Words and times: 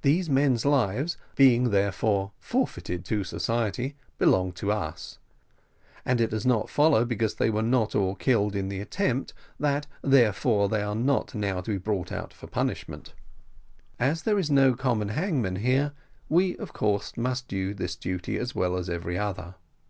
These 0.00 0.30
men's 0.30 0.64
lives 0.64 1.18
being 1.36 1.68
therefore 1.72 2.32
forfeited 2.38 3.04
to 3.04 3.22
society, 3.22 3.96
belong 4.16 4.52
to 4.52 4.72
us; 4.72 5.18
and 6.06 6.22
it 6.22 6.30
does 6.30 6.46
not 6.46 6.70
follow 6.70 7.04
because 7.04 7.34
they 7.34 7.50
were 7.50 7.60
not 7.60 7.94
all 7.94 8.14
killed 8.14 8.56
in 8.56 8.70
the 8.70 8.80
attempt, 8.80 9.34
that 9.60 9.86
therefore 10.00 10.70
they 10.70 10.80
are 10.82 10.94
not 10.94 11.34
now 11.34 11.60
to 11.60 11.72
be 11.72 11.76
brought 11.76 12.10
out 12.10 12.32
for 12.32 12.46
punishment. 12.46 13.12
And 13.98 14.12
as 14.12 14.22
there 14.22 14.38
is 14.38 14.50
no 14.50 14.72
common 14.74 15.08
hangman 15.10 15.56
here, 15.56 15.92
we, 16.30 16.56
of 16.56 16.72
course, 16.72 17.14
must 17.18 17.46
do 17.46 17.74
this 17.74 17.94
duty 17.94 18.38
as 18.38 18.54
well 18.54 18.78
as 18.78 18.88
every 18.88 19.18
other. 19.18 19.56